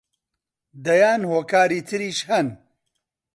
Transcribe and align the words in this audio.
دەیان 0.85 1.21
هۆکاری 1.31 1.79
تریش 1.87 2.19
هەن 2.29 2.47